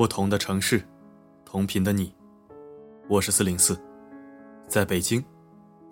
[0.00, 0.82] 不同的城市，
[1.44, 2.10] 同频的你，
[3.06, 3.78] 我是四零四，
[4.66, 5.22] 在北京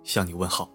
[0.01, 0.67] 向你问好。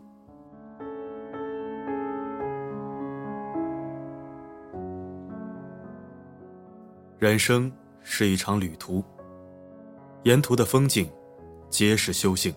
[7.19, 7.73] 人生
[8.03, 9.03] 是一场旅途，
[10.23, 11.11] 沿途的风景
[11.69, 12.55] 皆是修行。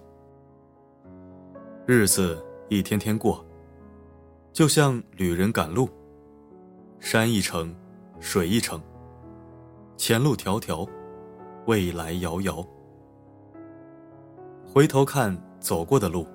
[1.88, 2.40] 日子
[2.70, 3.44] 一天天过，
[4.54, 5.90] 就像旅人赶路，
[7.00, 7.76] 山一程，
[8.20, 8.80] 水一程，
[9.98, 10.88] 前路迢迢，
[11.66, 12.64] 未来遥遥。
[14.72, 16.28] 回头看走过的路，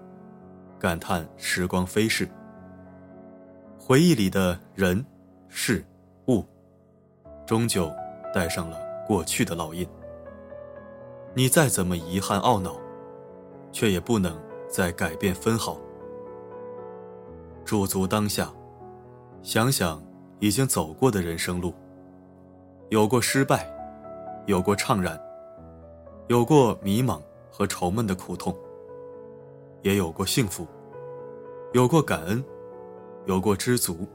[0.80, 2.29] 感叹时光飞逝。
[3.79, 5.05] 回忆里的人、
[5.48, 5.84] 事、
[6.27, 6.45] 物，
[7.47, 7.89] 终究
[8.34, 9.87] 带上了过去的烙印。
[11.33, 12.77] 你再怎么遗憾懊恼，
[13.70, 14.37] 却也不能
[14.69, 15.79] 再改变分毫。
[17.65, 18.53] 驻足当下，
[19.41, 20.03] 想想
[20.41, 21.72] 已经走过的人生路，
[22.93, 23.67] 有过失败，
[24.45, 25.19] 有过怅然，
[26.29, 27.19] 有过迷茫
[27.51, 28.55] 和愁闷的苦痛，
[29.81, 30.69] 也有过幸福，
[31.73, 32.45] 有过感恩，
[33.25, 34.07] 有过知足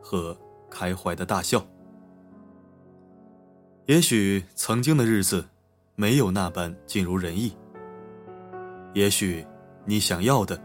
[0.00, 0.38] 和
[0.70, 1.60] 开怀的大笑。
[3.86, 5.44] 也许曾经的日子
[5.96, 7.52] 没有那般尽如人意，
[8.94, 9.44] 也许
[9.84, 10.56] 你想要的，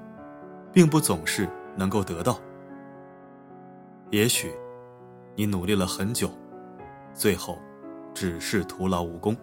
[0.72, 2.40] 并不总是能够得到，
[4.12, 4.54] 也许
[5.34, 6.30] 你努力了很久，
[7.16, 7.58] 最后
[8.14, 9.36] 只是徒劳无功，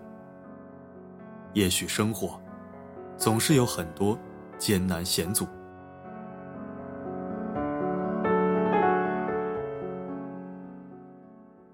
[1.54, 2.40] 也许生活
[3.16, 4.16] 总是有很多
[4.56, 5.44] 艰难险阻。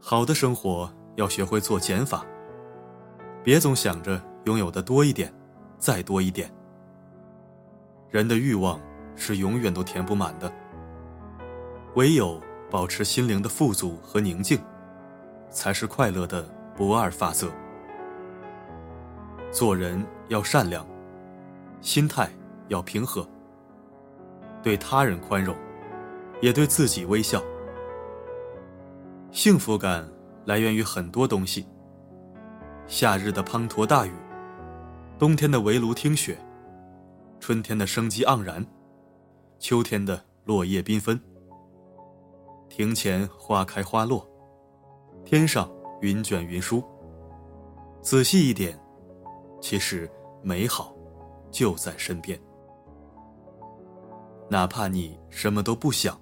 [0.01, 0.91] 好的生活。
[1.19, 2.25] 要学会做减法，
[3.43, 5.35] 别总想着拥有的多一点，
[5.77, 6.49] 再多一点。
[8.09, 8.81] 人的欲望
[9.17, 10.49] 是永远都填不满的，
[11.97, 12.41] 唯有
[12.71, 14.61] 保持心灵的富足和宁静，
[15.51, 16.43] 才是快乐的
[16.75, 17.51] 不二法则。
[19.51, 20.87] 做人要善良，
[21.81, 22.31] 心态
[22.69, 23.29] 要平和，
[24.63, 25.57] 对他人宽容，
[26.41, 27.43] 也对自己微笑。
[29.31, 30.09] 幸福感。
[30.45, 31.67] 来源于很多东西。
[32.87, 34.13] 夏日的滂沱大雨，
[35.19, 36.39] 冬天的围炉听雪，
[37.39, 38.65] 春天的生机盎然，
[39.59, 41.21] 秋天的落叶缤纷。
[42.71, 44.27] 庭前花开花落，
[45.31, 46.83] 天上云卷云舒。
[48.01, 48.81] 仔细一点，
[49.61, 50.11] 其实
[50.43, 50.97] 美好
[51.51, 52.41] 就在身边。
[54.49, 56.19] 哪怕你什么都不想，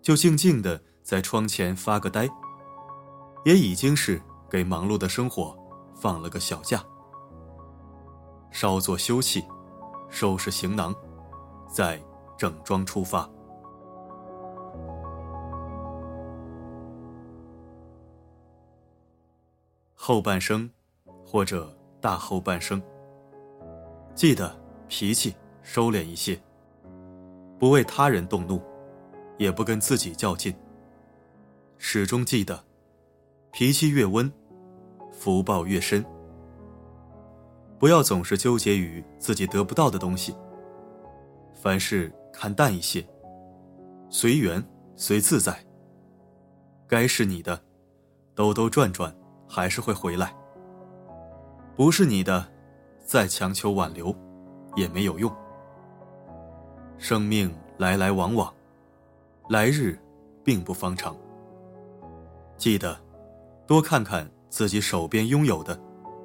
[0.00, 2.30] 就静静的在窗前发个呆。
[3.44, 5.58] 也已经是给忙碌的生活
[5.96, 6.84] 放了个小假，
[8.52, 9.44] 稍作休憩，
[10.08, 10.94] 收拾行囊，
[11.68, 12.00] 再
[12.38, 13.28] 整装出发。
[20.06, 20.68] 后半生，
[21.24, 22.78] 或者大后半生，
[24.14, 24.54] 记得
[24.86, 26.38] 脾气收敛一些，
[27.58, 28.60] 不为他人动怒，
[29.38, 30.54] 也不跟自己较劲，
[31.78, 32.62] 始终记得。
[33.50, 34.30] 脾气越温，
[35.10, 36.04] 福报越深。
[37.78, 40.36] 不要总是纠结于自己得不到的东西，
[41.54, 43.02] 凡事看淡一些，
[44.10, 44.62] 随缘
[44.96, 45.58] 随自在。
[46.86, 47.58] 该是你的，
[48.34, 49.10] 兜兜转转
[49.54, 50.26] 还是会回来；
[51.76, 52.44] 不是你的，
[53.04, 54.12] 再强求挽留
[54.74, 55.32] 也没有用。
[56.98, 58.52] 生命来来往往，
[59.48, 59.96] 来日
[60.42, 61.16] 并不方长。
[62.56, 62.98] 记得。
[63.66, 65.78] 多看看自己手边拥有的，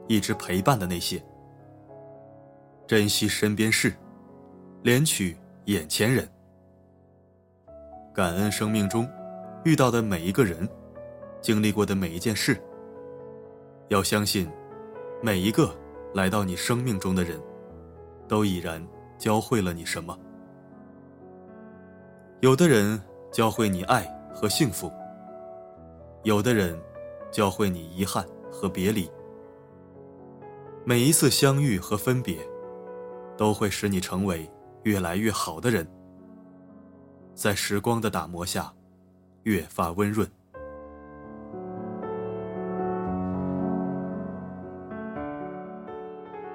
[0.09, 1.23] 一直陪伴的那些，
[2.85, 3.93] 珍惜身边事，
[4.83, 6.27] 怜取眼前人，
[8.13, 9.09] 感恩生命中
[9.63, 10.67] 遇到的每一个人，
[11.39, 12.61] 经历过的每一件事。
[13.89, 14.49] 要相信，
[15.21, 15.75] 每一个
[16.13, 17.39] 来到你生命中的人，
[18.27, 18.83] 都已然
[19.17, 20.17] 教会了你什么。
[22.39, 23.01] 有的人
[23.31, 24.03] 教会你爱
[24.33, 24.91] 和幸福，
[26.23, 26.79] 有的人。
[27.31, 29.07] 教会你遗憾和别离，
[30.83, 32.39] 每一次相遇和分别，
[33.37, 34.51] 都会使你成为
[34.81, 35.87] 越来越好的人，
[37.35, 38.73] 在时光的打磨下，
[39.43, 40.27] 越发温润。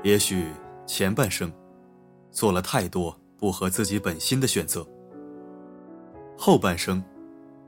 [0.04, 0.52] 也许
[0.86, 1.50] 前半生
[2.30, 4.86] 做了太多不合自己本心的选择，
[6.36, 7.02] 后半生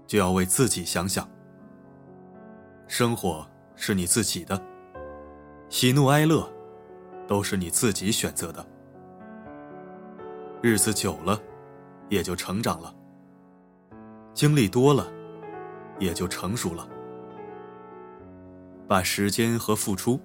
[0.06, 1.26] 就要为自己想想。
[2.86, 3.44] 生活
[3.74, 4.62] 是你自己的，
[5.70, 6.46] 喜怒哀乐
[7.26, 8.64] 都是你自己选择的。
[10.60, 11.40] 日子久了，
[12.10, 12.94] 也就成长了；
[14.34, 15.10] 经历多了，
[15.98, 16.86] 也就成熟了。
[18.86, 20.20] 把时间和付出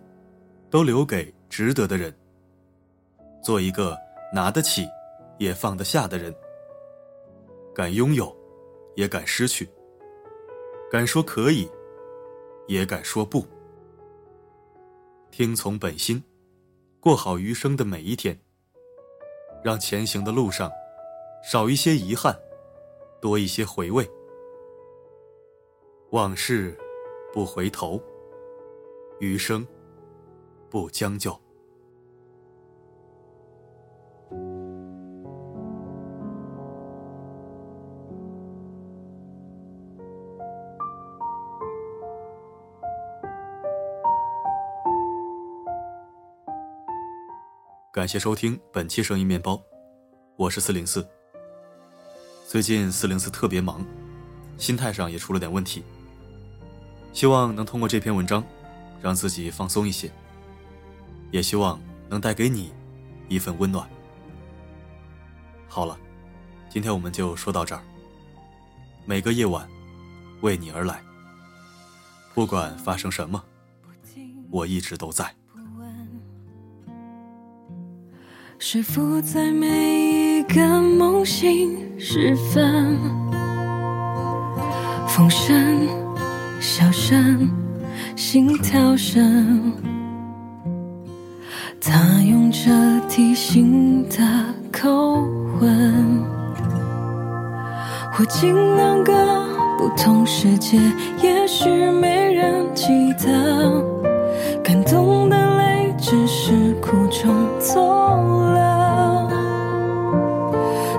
[0.70, 2.12] 都留给值得的人。
[3.44, 3.98] 做一个
[4.34, 4.88] 拿得起，
[5.38, 6.34] 也放得下的人。
[7.76, 8.34] 敢拥有，
[8.96, 9.70] 也敢失去。
[10.90, 11.70] 敢说可以，
[12.68, 13.46] 也敢说不。
[15.30, 16.24] 听从本心，
[17.02, 18.40] 过好余生的每一天。
[19.64, 20.72] 让前行的路上，
[21.44, 22.36] 少一些遗憾，
[23.20, 24.10] 多一些回味。
[26.12, 26.78] 往事
[27.32, 28.02] 不回头，
[29.20, 29.66] 余生
[30.72, 31.38] 不将就。
[47.92, 49.62] 感谢收听本期声音面包，
[50.38, 51.06] 我是四零四。
[52.48, 53.86] 最近四零四特别忙，
[54.58, 55.84] 心态上也出了点问题。
[57.12, 58.42] 希望能通过这篇文章，
[59.02, 60.10] 让自己放松一些，
[61.32, 61.80] 也希望
[62.10, 62.72] 能带给你
[63.28, 63.88] 一份温暖。
[65.68, 65.98] 好了，
[66.70, 67.82] 今天我们就说到这儿。
[69.06, 69.68] 每个夜晚，
[70.42, 71.02] 为你而来，
[72.36, 73.42] 不管发生什么，
[74.52, 75.34] 我一直都在。
[78.60, 82.96] 是否在每一个梦醒时分，
[85.08, 85.88] 风声、
[86.60, 87.50] 笑声、
[88.16, 89.74] 心跳声，
[91.82, 92.70] 他用着
[93.10, 94.18] 提醒的？
[94.72, 94.90] 口
[95.60, 96.24] 吻，
[98.14, 99.14] 或进两个
[99.78, 100.78] 不同世界，
[101.22, 103.84] 也许没人记得，
[104.64, 105.36] 感动的？
[105.58, 107.82] 泪只是苦中作
[108.54, 109.30] 乐。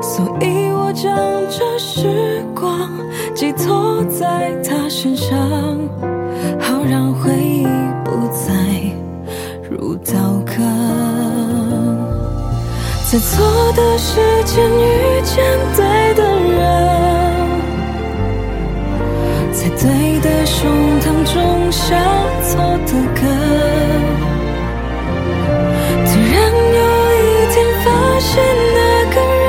[0.03, 0.83] 所以我。
[0.95, 1.17] 将
[1.49, 2.91] 这时光
[3.35, 5.39] 寄托在他身上，
[6.61, 7.67] 好让回忆
[8.05, 8.53] 不再
[10.05, 10.15] 如刀
[10.45, 10.53] 割。
[13.11, 15.45] 在错的时间遇见
[15.77, 16.59] 对的人，
[19.53, 20.61] 在对的胸
[21.01, 21.95] 膛种下
[22.43, 22.51] 错
[22.87, 23.21] 的根。
[26.07, 26.35] 突然
[26.75, 26.83] 有
[27.15, 27.21] 一
[27.53, 27.55] 天
[27.85, 27.87] 发
[28.19, 28.31] 现。
[28.75, 28.79] 那
[29.15, 29.42] 个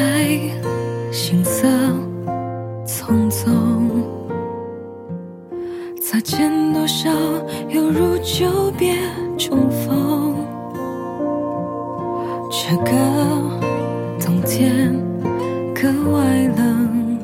[0.00, 0.24] 在
[1.12, 1.68] 行色
[2.86, 3.50] 匆匆，
[6.00, 7.10] 擦肩多少
[7.68, 8.96] 犹如久别
[9.36, 10.34] 重逢。
[12.50, 12.90] 这个
[14.18, 14.90] 冬天
[15.74, 16.24] 格外
[16.56, 17.18] 冷，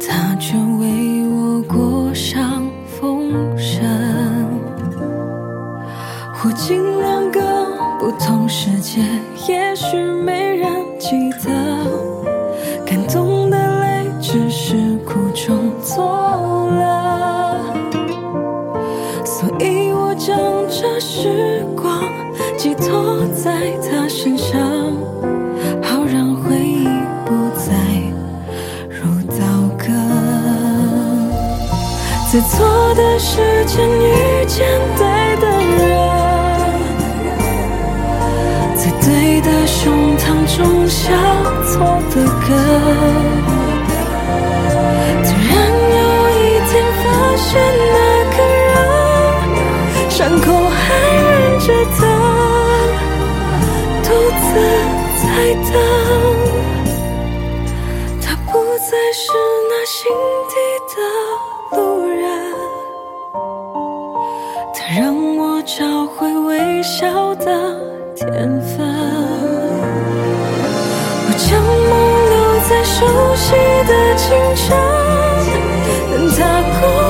[0.00, 4.48] 他却为我裹上风尘，
[6.32, 7.40] 忽近两个
[7.98, 9.02] 不同世界。
[9.48, 11.50] 也许没人记得，
[12.84, 17.56] 感动的泪只是苦中作乐。
[19.24, 20.36] 所以我将
[20.68, 22.00] 这时光。
[22.56, 24.60] 寄托在他身上，
[25.82, 26.84] 好让回忆
[27.24, 27.72] 不再
[28.90, 29.40] 如刀
[29.78, 29.84] 割。
[32.30, 35.09] 在错的时间遇见的
[40.56, 41.12] 种下
[41.64, 41.72] 错
[42.10, 42.14] 的
[42.46, 42.48] 根。
[45.22, 45.52] 突然
[45.96, 46.00] 有
[46.36, 47.02] 一天发
[47.36, 47.48] 现
[47.92, 47.96] 那
[48.36, 48.70] 个人，
[50.08, 50.78] 伤口还
[51.28, 51.28] 忍
[51.60, 51.66] 着
[51.96, 51.98] 疼。
[54.02, 54.08] 独
[54.40, 54.48] 自
[55.22, 55.24] 在
[55.70, 55.72] 等，
[58.20, 59.22] 他不再是
[59.68, 59.98] 那心
[60.48, 60.52] 底
[60.90, 60.96] 的
[61.76, 61.78] 路
[62.08, 62.22] 人，
[64.74, 65.02] 他让
[65.36, 67.46] 我找回微笑的
[68.16, 69.19] 天分。
[71.50, 71.90] 将梦
[72.30, 72.36] 留
[72.68, 73.50] 在熟悉
[73.88, 74.68] 的清晨，
[76.14, 77.09] 等他